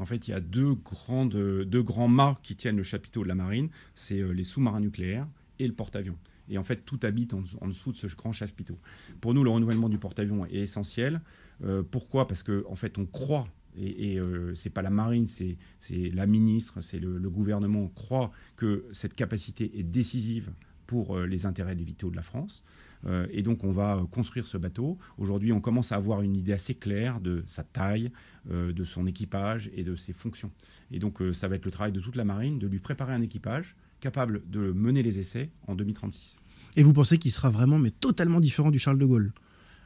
[0.00, 3.28] En fait, il y a deux, grandes, deux grands mâts qui tiennent le chapiteau de
[3.28, 5.26] la marine, c'est euh, les sous-marins nucléaires
[5.58, 6.16] et le porte-avions.
[6.48, 8.78] Et en fait, tout habite en, dessous de ce grand chapiteau.
[9.20, 11.20] Pour nous, le renouvellement du porte-avions est essentiel.
[11.92, 12.26] pourquoi?
[12.26, 15.56] Parce qu'en en fait, on croit et, euh, ce n'est pas la marine, c'est
[15.90, 20.50] la ministre, c'est le, gouvernement croit que cette capacité est décisive
[20.90, 22.64] pour euh, les intérêts vitaux de la France.
[23.06, 24.98] Euh, et donc on va construire ce bateau.
[25.18, 28.10] Aujourd'hui, on commence à avoir une idée assez claire de sa taille,
[28.50, 30.50] de son équipage et de ses fonctions.
[30.90, 33.22] Et donc ça va être le travail de toute la marine de lui préparer un
[33.22, 36.40] équipage capable de mener les essais en 2036.
[36.76, 39.32] Et vous pensez qu'il sera vraiment mais totalement différent du Charles de Gaulle?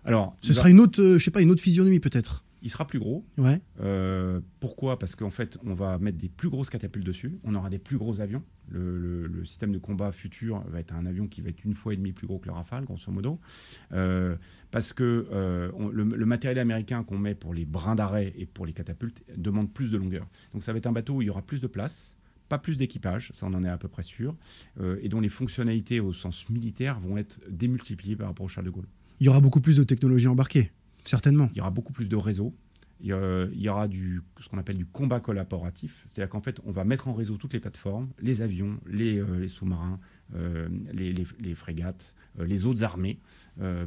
[0.05, 2.45] Alors, ce sera une autre, je sais pas, une autre physionomie peut-être?
[2.65, 3.25] Il sera plus gros.
[3.37, 3.61] Ouais.
[3.81, 4.99] Euh, pourquoi?
[4.99, 7.39] Parce qu'en fait, on va mettre des plus grosses catapultes dessus.
[7.45, 8.43] On aura des plus gros avions.
[8.71, 11.99] Le, système de combat futur va être un avion qui va être une fois et
[11.99, 13.39] demie plus gros que le Rafale, grosso modo.
[13.93, 14.37] Euh,
[14.71, 18.73] parce que euh, le, matériel américain qu'on met pour les brins d'arrêt et pour les
[18.73, 20.27] catapultes demande plus de longueur.
[20.55, 22.17] Donc ça va être un bateau où il y aura plus de place
[22.51, 24.37] pas plus d'équipage, ça on en est à peu près sûr,
[25.01, 28.71] et dont les fonctionnalités au sens militaire vont être démultipliées par rapport au Charles de
[28.71, 28.87] Gaulle.
[29.19, 30.71] Il y aura beaucoup plus de technologie embarquée
[31.05, 31.49] Certainement.
[31.53, 32.55] Il y aura beaucoup plus de réseaux.
[33.01, 36.05] Il y aura du, ce qu'on appelle du combat collaboratif.
[36.07, 39.47] C'est-à-dire qu'en fait, on va mettre en réseau toutes les plateformes, les avions, les, euh,
[39.47, 40.01] sous-marins,
[40.35, 43.19] euh, les, frégates, euh, les autres armées,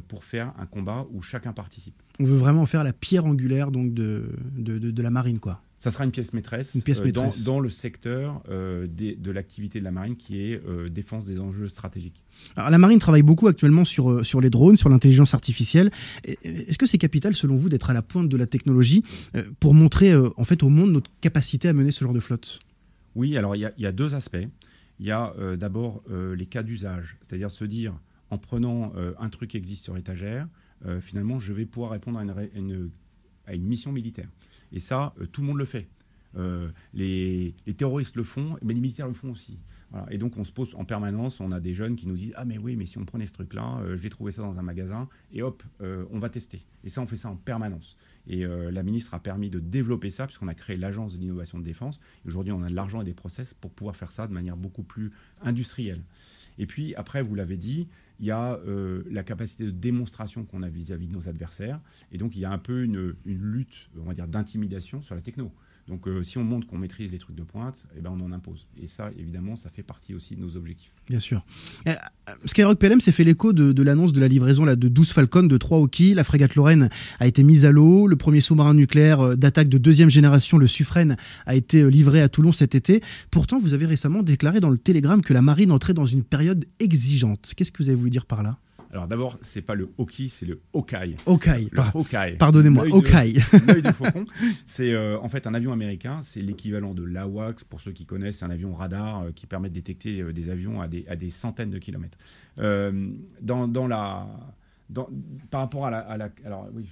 [0.06, 2.00] pour faire un combat où chacun participe.
[2.20, 5.62] On veut vraiment faire la pierre angulaire donc de, de, de la marine, quoi.
[5.78, 7.44] Ça sera une pièce maîtresse, une pièce maîtresse.
[7.44, 11.68] Dans, le secteur euh, de l'activité de la marine qui est euh, défense des enjeux
[11.68, 12.24] stratégiques.
[12.56, 15.90] Alors, la marine travaille beaucoup actuellement sur, euh, sur les drones, sur l'intelligence artificielle.
[16.24, 19.04] Est-ce que c'est capital, selon vous, d'être à la pointe de la technologie
[19.60, 22.58] pour montrer en fait au monde notre capacité à mener ce genre de flotte?
[23.14, 24.36] Oui, alors il y, a deux aspects.
[24.98, 27.94] Il y a d'abord les cas d'usage, c'est-à-dire se dire
[28.30, 30.48] en prenant un truc qui existe sur étagère,
[31.00, 32.90] finalement je vais pouvoir répondre à une,
[33.46, 34.28] à une mission militaire.
[34.72, 35.88] Et ça, euh, tout le monde le fait.
[36.36, 39.58] Euh, les, terroristes le font, mais les militaires le font aussi.
[40.10, 42.44] Et donc on se pose en permanence, on a des jeunes qui nous disent Ah
[42.44, 45.08] mais oui, mais si on prenait ce truc-là, euh, j'ai trouvé ça dans un magasin,
[45.32, 46.62] et hop, on va tester.
[46.84, 47.96] Et ça, on fait ça en permanence.
[48.26, 51.64] Et la ministre a permis de développer ça, puisqu'on a créé l'agence de l'innovation de
[51.64, 51.98] défense.
[52.26, 54.82] Aujourd'hui, on a de l'argent et des process pour pouvoir faire ça de manière beaucoup
[54.82, 56.02] plus industrielle.
[56.58, 60.62] Et puis après, vous l'avez dit, il y a euh, la capacité de démonstration qu'on
[60.62, 61.80] a vis-à-vis de nos adversaires.
[62.12, 65.14] Et donc, il y a un peu une, une lutte, on va dire, d'intimidation sur
[65.14, 65.52] la techno.
[65.88, 68.32] Donc, euh, si on montre qu'on maîtrise les trucs de pointe, eh ben, on en
[68.32, 68.66] impose.
[68.80, 70.92] Et ça, évidemment, ça fait partie aussi de nos objectifs.
[71.08, 71.44] Bien sûr.
[71.86, 71.94] Euh,
[72.44, 75.56] Skyrock PLM s'est fait l'écho de, l'annonce de la livraison là, de 12 Falcon de
[75.56, 76.14] 3 hockey.
[76.14, 78.06] La frégate Lorraine a été mise à l'eau.
[78.06, 82.52] Le premier sous-marin nucléaire d'attaque de deuxième génération, le Suffren, a été livré à Toulon
[82.52, 83.02] cet été.
[83.30, 86.66] Pourtant, vous avez récemment déclaré dans le Télégramme que la marine entrait dans une période
[86.80, 87.54] exigeante.
[87.56, 88.58] Qu'est-ce que vous avez voulu dire par là?
[88.90, 91.16] Alors d'abord, c'est pas le hockey, c'est le Hawkeye.
[91.26, 93.40] Hawkeye, pardonnez-moi, Hawkeye.
[93.66, 94.24] L'œil du faucon,
[94.66, 98.42] c'est euh, en fait un avion américain, c'est l'équivalent de l'AWACS, pour ceux qui connaissent,
[98.42, 101.28] un avion radar euh, qui permet de détecter euh, des avions à des, à des,
[101.28, 102.18] centaines de kilomètres.
[102.56, 104.26] dans, dans la...
[104.90, 105.06] Dans,
[105.50, 106.82] par rapport à la, alors oui,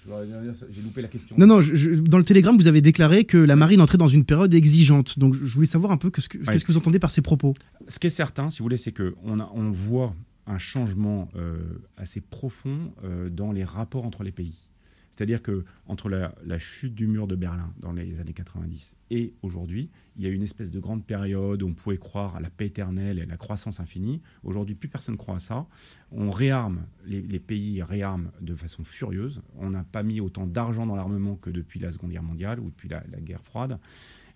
[0.70, 1.34] j'ai loupé la question.
[1.38, 1.60] Non, non,
[2.02, 5.18] dans le télégramme, vous avez déclaré que la marine entrait dans une période exigeante.
[5.18, 7.54] Donc, je voulais savoir un peu qu'est-ce que, que vous entendez par ces propos?
[7.88, 10.14] Ce qui est certain, si vous voulez, c'est qu'on on voit
[10.46, 11.58] un changement euh,
[11.96, 14.68] assez profond euh, dans les rapports entre les pays.
[15.10, 19.88] C'est-à-dire que entre la, chute du mur de Berlin dans les années 90 et aujourd'hui,
[20.16, 22.66] il y a une espèce de grande période où on pouvait croire à la paix
[22.66, 24.20] éternelle et à la croissance infinie.
[24.44, 25.66] Aujourd'hui, plus personne ne croit à ça.
[26.12, 29.40] On réarme, les, pays réarment de façon furieuse.
[29.56, 32.66] On n'a pas mis autant d'argent dans l'armement que depuis la Seconde Guerre mondiale ou
[32.66, 33.78] depuis la, guerre froide.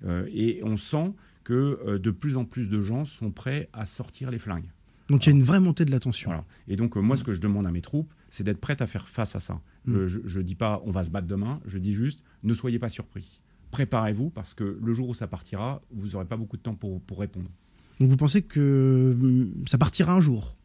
[0.05, 1.13] Euh, et on sent
[1.45, 4.71] que de plus en plus de gens sont prêts à sortir les flingues.
[5.11, 6.33] Donc il y a une vraie montée de l'attention.
[6.69, 8.87] Et donc euh, moi, ce que je demande à mes troupes, c'est d'être prêtes à
[8.87, 9.61] faire face à ça.
[9.85, 9.95] Mm.
[9.95, 12.79] Euh, je ne dis pas on va se battre demain, je dis juste ne soyez
[12.79, 13.41] pas surpris.
[13.73, 17.01] Préparez-vous parce que le jour où ça partira, vous n'aurez pas beaucoup de temps pour,
[17.03, 17.51] pour répondre.
[17.99, 20.57] Donc vous pensez que mm, ça partira un jour?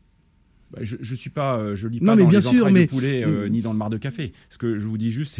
[0.71, 2.85] Bah, je, je suis pas, euh, je lis pas dans bien les sûr, mais...
[2.85, 3.49] de poulet mm.
[3.49, 4.31] ni dans le mar de café.
[4.49, 5.33] Ce que je vous dis juste,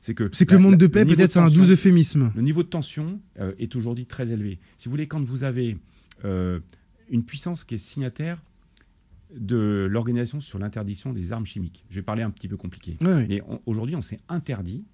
[0.00, 2.32] c'est que c'est que, le monde de paix peut-être c'est un doux euphémisme.
[2.34, 3.20] Le niveau de tension
[3.58, 4.58] est aujourd'hui très élevé.
[4.78, 5.78] Si vous voulez, quand vous avez
[6.24, 8.38] une puissance qui est signataire
[9.34, 11.84] de l'Organisation sur l'interdiction des armes chimiques.
[11.90, 12.96] Je vais parler un petit peu compliqué.
[13.00, 14.84] Mais aujourd'hui, on s'est interdit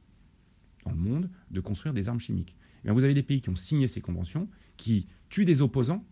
[0.85, 2.57] dans le monde de construire des armes chimiques.
[2.85, 6.05] Eh vous avez des pays qui ont signé ces conventions, qui tuent des opposants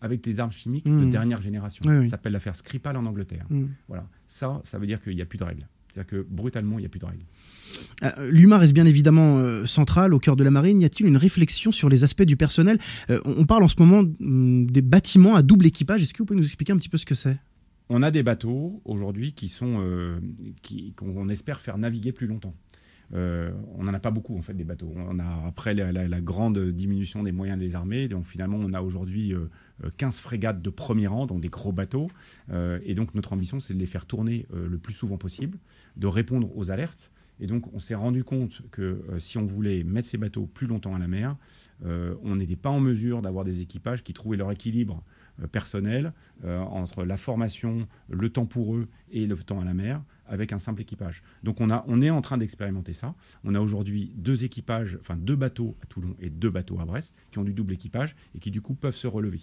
[0.00, 1.10] avec des armes chimiques de Mmh.
[1.10, 1.84] dernière génération.
[1.86, 2.04] Oui.
[2.04, 3.44] Ça s'appelle l'affaire Skripal en Angleterre.
[3.50, 3.66] Mm.
[3.86, 4.08] Voilà.
[4.26, 5.68] Ça, ça veut dire qu'il n'y a plus de règles.
[5.92, 7.24] C'est-à-dire que brutalement, il n'y a plus de règles.
[8.02, 10.80] Euh, L'humain reste bien évidemment euh, central au cœur de la marine.
[10.80, 12.78] Y a-t-il une réflexion sur les aspects du personnel?
[13.10, 16.02] Euh, on, parle en ce moment hum, des bâtiments à double équipage.
[16.02, 17.38] Est-ce que vous pouvez nous expliquer un petit peu ce que c'est?
[17.88, 20.20] On a des bateaux aujourd'hui qui sont, euh,
[20.96, 22.54] qu'on espère faire naviguer plus longtemps.
[23.12, 24.92] Euh, on n'en a pas beaucoup en fait des bateaux.
[24.96, 28.72] On a après la, la- la grande diminution des moyens des armées, donc finalement on
[28.72, 29.50] a aujourd'hui euh,
[29.84, 32.08] euh, 15 frégates de premier rang, donc des gros bateaux.
[32.52, 35.58] Euh, et donc notre ambition c'est de les faire tourner le plus souvent possible,
[35.96, 37.10] de répondre aux alertes.
[37.40, 40.66] Et donc on s'est rendu compte que euh, si on voulait mettre ces bateaux plus
[40.66, 41.36] longtemps à la mer,
[41.84, 45.02] euh, on n'était pas en mesure d'avoir des équipages qui trouvaient leur équilibre
[45.42, 50.02] euh, personnel entre la formation, le temps pour eux et le temps à la mer
[50.26, 51.22] avec un simple équipage.
[51.42, 53.14] Donc on, a, on est en train d'expérimenter ça.
[53.44, 57.14] On a aujourd'hui deux équipages, enfin deux bateaux à Toulon et deux bateaux à Brest
[57.30, 59.42] qui ont du double équipage et qui du coup peuvent se relever.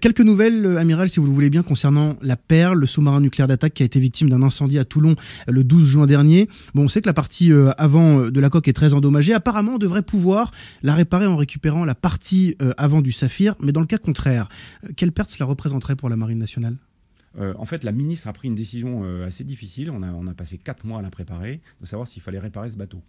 [0.00, 3.48] Quelques nouvelles, euh, amiral, si vous le voulez bien, concernant la Perle, le sous-marin nucléaire
[3.48, 5.12] d'attaque qui a été victime d'un incendie à Toulon
[5.48, 6.48] euh, le 12 juin dernier.
[6.74, 9.32] Bon, on sait que la partie euh, avant de la coque est très endommagée.
[9.32, 13.54] Apparemment, on devrait pouvoir la réparer en récupérant la partie avant du Saphir.
[13.60, 14.48] Mais dans le cas contraire,
[14.96, 16.76] quelle perte cela représenterait pour la Marine nationale?
[17.38, 19.90] En fait, la ministre a pris une décision assez difficile.
[19.90, 22.68] On a, on a passé quatre mois à la préparer, de savoir s'il fallait réparer
[22.68, 23.00] ce bateau.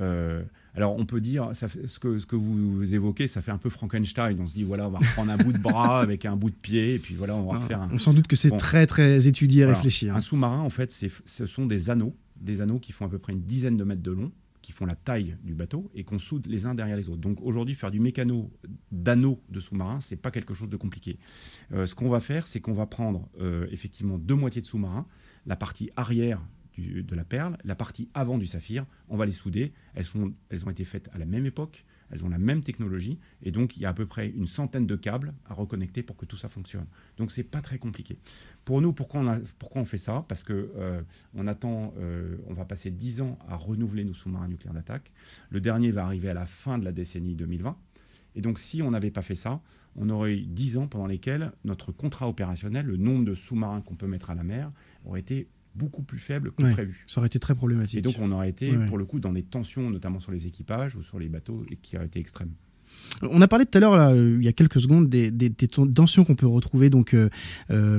[0.00, 0.42] Euh,
[0.74, 3.68] alors, on peut dire, ça ce, que, ce que vous évoquez, ça fait un peu
[3.68, 4.38] Frankenstein.
[4.40, 6.54] On se dit, voilà, on va reprendre un bout de bras avec un bout de
[6.54, 8.56] pied, et puis voilà, on va refaire un, On s'en doute que c'est Bon.
[8.56, 9.76] très très étudié et Voilà.
[9.78, 10.08] réfléchi.
[10.08, 10.14] hein.
[10.16, 10.90] Un sous-marin, en fait,
[11.26, 14.02] ce sont des anneaux, des anneaux qui font à peu près une dizaine de mètres
[14.02, 17.08] de long, qui font la taille du bateau et qu'on soude les uns derrière les
[17.08, 17.20] autres.
[17.20, 18.48] Donc aujourd'hui, faire du mécano
[18.92, 21.18] d'anneaux de sous-marin, c'est pas quelque chose de compliqué.
[21.72, 25.04] Euh, ce qu'on va faire, c'est qu'on va prendre euh, effectivement deux moitiés de sous-marin,
[25.46, 26.40] la partie arrière
[26.78, 29.72] de la perle, la partie avant du saphir, on va les souder.
[29.94, 33.76] Elles, ont été faites à la même époque, elles ont la même technologie, et donc
[33.76, 36.36] il y a à peu près une centaine de câbles à reconnecter pour que tout
[36.36, 36.86] ça fonctionne.
[37.16, 38.18] Donc c'est pas très compliqué.
[38.64, 40.24] Pour nous, pourquoi on, a- pourquoi fait ça?
[40.28, 41.02] Parce que euh,
[41.34, 45.12] on attend, euh, on va passer 10 ans à renouveler nos sous-marins nucléaires d'attaque.
[45.50, 47.76] Le dernier va arriver à la fin de la décennie 2020.
[48.34, 49.60] Et donc si on n'avait pas fait ça,
[49.96, 53.94] on aurait eu 10 ans pendant lesquels notre contrat opérationnel, le nombre de sous-marins qu'on
[53.94, 54.72] peut mettre à la mer,
[55.04, 56.72] aurait été beaucoup plus faible que Ouais.
[56.72, 57.04] prévu.
[57.06, 57.98] Ça aurait été très problématique.
[57.98, 60.46] Et donc on aurait été, Ouais, pour le coup, dans des tensions, notamment sur les
[60.46, 62.52] équipages ou sur les bateaux, et qui auraient été extrêmes.
[63.22, 65.48] On a parlé tout à l'heure, là, euh, il y a quelques secondes, des, des-
[65.48, 67.30] des tensions qu'on peut retrouver donc, euh,
[67.70, 67.98] euh,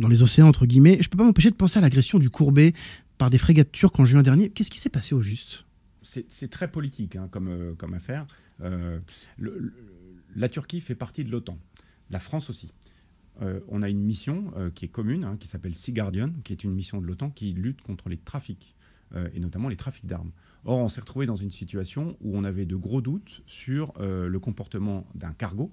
[0.00, 0.98] dans les océans, entre guillemets.
[1.02, 2.72] Je peux pas m'empêcher de penser à l'agression du Courbet
[3.18, 4.48] par des frégates turques en juin dernier.
[4.48, 5.66] Qu'est-ce qui s'est passé au juste?
[6.02, 8.26] C'est très politique hein, comme, euh, comme affaire.
[8.62, 8.98] Euh,
[9.36, 9.74] le- le-
[10.34, 11.58] la Turquie fait partie de l'OTAN,
[12.10, 12.72] la France aussi.
[13.42, 16.52] Euh, on a une mission euh, qui est commune, hein, qui s'appelle Sea Guardian, qui
[16.52, 18.74] est une mission de l'OTAN qui lutte contre les trafics,
[19.14, 20.32] euh, et notamment les trafics d'armes.
[20.64, 24.36] Or, on s'est retrouvé dans une situation où on avait de gros doutes sur le
[24.40, 25.70] comportement d'un cargo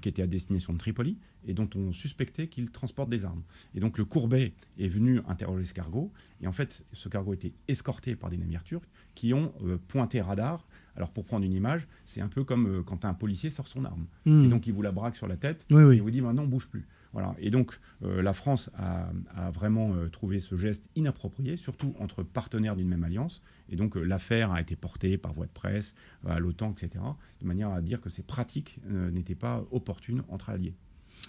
[0.00, 3.42] qui était à destination de Tripoli et dont on suspectait qu'il transporte des armes.
[3.74, 7.52] Et donc le Courbet est venu interroger ce cargo, et en fait, ce cargo était
[7.68, 9.52] escorté par des navires turcs qui ont
[9.88, 10.66] pointé radar.
[10.96, 13.84] Alors pour prendre une image, c'est un peu comme euh, quand un policier sort son
[13.84, 14.06] arme.
[14.26, 14.44] Hmm.
[14.44, 15.96] Et donc il vous la braque sur la tête Oui, oui.
[15.96, 16.86] et vous dit maintenant on bouge plus.
[17.12, 17.34] Voilà.
[17.38, 22.22] Et donc euh, la France a, a vraiment euh, trouvé ce geste inapproprié, surtout entre
[22.22, 23.42] partenaires d'une même alliance.
[23.68, 25.94] Et donc euh, l'affaire a été portée par voie de presse
[26.26, 27.04] à l'OTAN, etc.,
[27.40, 30.74] de manière à dire que ces pratiques n'étaient pas opportunes entre alliés.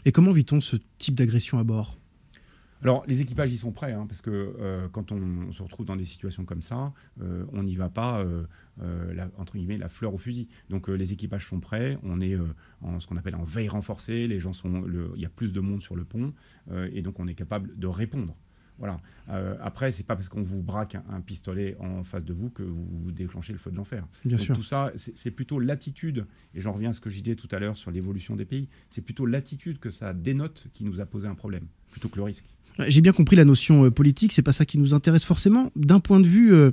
[0.06, 2.00] Et comment vit-on ce type d'agression à bord?
[2.84, 5.96] Alors, les équipages y sont prêts, hein, parce que euh, quand on, se retrouve dans
[5.96, 8.46] des situations comme ça, euh, on n'y va pas, euh,
[9.14, 10.48] la, entre guillemets, la fleur au fusil.
[10.70, 12.38] Donc, les équipages sont prêts, on est
[12.82, 15.54] en ce qu'on appelle en veille renforcée, les gens sont, le- il y a plus
[15.54, 16.34] de monde sur le pont,
[16.92, 18.36] et donc on est capable de répondre.
[18.80, 19.00] Voilà.
[19.30, 22.50] Euh, après, c'est pas parce qu'on vous braque un, un pistolet en face de vous
[22.50, 24.06] que vous, vous déclenchez le feu de l'enfer.
[24.26, 24.56] Bien Donc, sûr.
[24.56, 27.60] Tout ça, c'est plutôt l'attitude, et j'en reviens à ce que je disais tout à
[27.60, 31.28] l'heure sur l'évolution des pays, c'est plutôt l'attitude que ça dénote qui nous a posé
[31.28, 32.46] un problème, plutôt que le risque.
[32.88, 35.72] J'ai bien compris la notion euh, politique, c'est pas ça qui nous intéresse forcément.
[35.76, 36.72] D'un point de vue euh,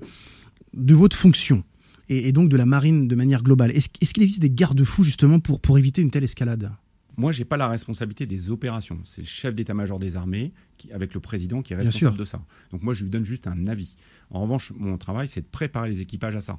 [0.74, 1.62] de votre fonction
[2.08, 5.40] et, et donc de la marine de manière globale, est-ce qu'il existe des garde-fous justement
[5.40, 6.72] pour, pour éviter une telle escalade?
[7.16, 8.98] Moi, j'ai pas la responsabilité des opérations.
[9.04, 12.40] C'est le chef d'état-major des armées, qui, avec le président, qui est responsable de ça.
[12.70, 13.96] Donc moi, je lui donne juste un avis.
[14.30, 16.58] En revanche, mon travail, c'est de préparer les équipages à ça.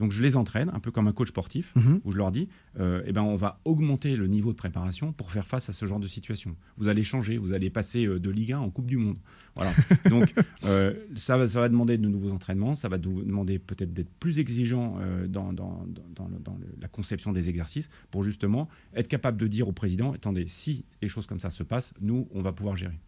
[0.00, 2.00] Donc je les entraîne, un peu comme un coach sportif, Mhm.
[2.04, 2.48] où je leur dis,
[2.80, 5.86] euh, eh ben, on va augmenter le niveau de préparation pour faire face à ce
[5.86, 6.56] genre de situation.
[6.78, 9.18] Vous allez changer, vous allez passer euh, de Ligue 1 en Coupe du Monde.
[9.54, 9.70] Voilà.
[10.10, 10.34] Donc
[10.64, 14.38] euh, ça, va, ça va demander de nouveaux entraînements, ça va demander peut-être d'être plus
[14.38, 18.68] exigeant euh, dans, dans- dans- dans le- dans le- la conception des exercices pour justement
[18.94, 22.26] être capable de dire au président, attendez, si les choses comme ça se passent, nous,
[22.32, 22.98] on va pouvoir gérer.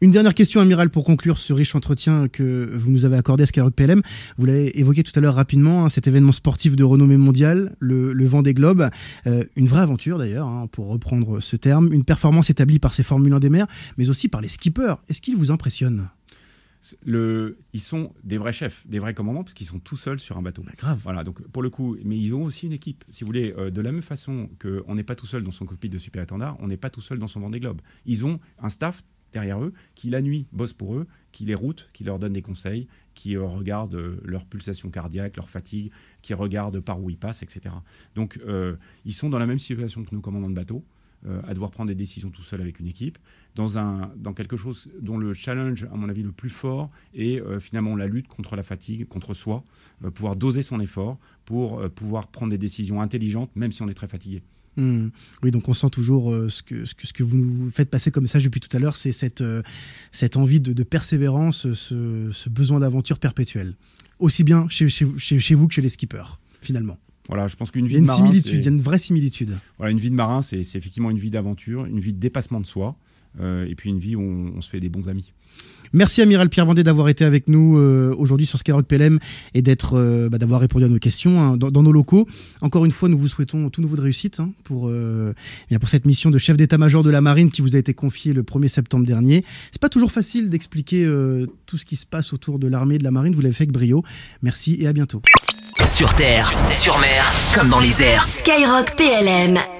[0.00, 3.46] Une dernière question, Amiral, pour conclure ce riche entretien que vous nous avez accordé à
[3.46, 4.02] Skyrock PLM.
[4.36, 8.12] Vous l'avez évoqué tout à l'heure rapidement, hein, cet événement sportif de renommée mondiale, le,
[8.12, 8.88] le vent des globes.
[9.26, 11.92] Euh, une vraie aventure d'ailleurs, hein, pour reprendre ce terme.
[11.92, 14.94] Une performance établie par ces Formule 1 des mers, mais aussi par les skippers.
[15.08, 16.08] Est-ce qu'ils vous impressionnent?
[17.04, 20.36] Le, ils sont des vrais chefs, des vrais commandants, parce qu'ils sont tout seuls sur
[20.38, 20.62] un bateau.
[20.62, 21.00] Bah, grave.
[21.02, 23.04] Voilà, donc pour le coup, mais ils ont aussi une équipe.
[23.10, 25.66] Si vous voulez, euh, de la même façon qu'on n'est pas tout seul dans son
[25.66, 27.80] cockpit de super étendard, on n'est pas tout seul dans son Vendée Globe.
[28.06, 29.02] Ils ont un staff
[29.32, 32.42] derrière eux qui la nuit bosse pour eux, qui les route, qui leur donne des
[32.42, 35.90] conseils, qui euh, regarde euh, leur pulsation cardiaque, leur fatigue,
[36.22, 37.74] qui regarde par où ils passent, etc.
[38.14, 38.38] Donc
[39.04, 40.84] ils sont dans la même situation que nos commandants de bateau.
[41.26, 43.18] Euh, à devoir prendre des décisions tout seul avec une équipe,
[43.56, 47.40] dans, un, dans quelque chose dont le challenge, à mon avis, le plus fort est
[47.40, 49.64] euh, finalement la lutte contre la fatigue, contre soi,
[50.04, 53.94] euh, pouvoir doser son effort pour pouvoir prendre des décisions intelligentes, même si on est
[53.94, 54.42] très fatigué.
[54.78, 55.08] Hmm.
[55.42, 58.10] Oui, donc on sent toujours ce, que, ce, que, ce, que, vous nous faites passer
[58.10, 59.44] comme message depuis tout à l'heure, c'est cette,
[60.12, 63.74] cette envie de, persévérance, ce, besoin d'aventure perpétuelle.
[64.20, 66.96] Aussi bien chez, chez, chez vous que chez les skippers, finalement.
[67.28, 69.58] Voilà, je pense qu'une vie de marin, similitude, il y a une vraie similitude.
[69.76, 72.66] Voilà, une vie de marin, c'est effectivement une vie d'aventure, une vie de dépassement de
[72.66, 73.07] soi, euh,
[73.40, 75.32] et puis une vie où on, se fait des bons amis.
[75.92, 79.18] Merci Amiral Pierre Vendée d'avoir été avec nous euh, aujourd'hui sur Skyrock PLM
[79.54, 82.26] et d'être, euh, bah, d'avoir répondu à nos questions hein, dans, nos locaux.
[82.60, 86.04] Encore une fois, nous vous souhaitons tout nouveau de réussite hein, pour, bien pour cette
[86.04, 89.06] mission de chef d'état-major de la marine qui vous a été confiée le 1er septembre
[89.06, 89.44] dernier.
[89.72, 91.08] C'est pas toujours facile d'expliquer
[91.66, 93.34] tout ce qui se passe autour de l'armée de la marine.
[93.34, 94.02] Vous l'avez fait avec brio.
[94.42, 95.22] Merci et à bientôt.
[95.84, 97.24] Sur terre, sur mer,
[97.54, 98.28] comme dans les airs.
[98.28, 99.77] Skyrock PLM.